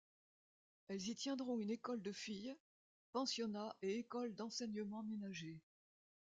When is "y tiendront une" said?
1.09-1.69